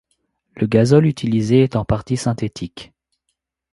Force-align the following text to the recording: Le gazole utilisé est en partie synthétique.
Le 0.55 0.65
gazole 0.65 1.05
utilisé 1.05 1.61
est 1.61 1.75
en 1.75 1.85
partie 1.85 2.17
synthétique. 2.17 2.91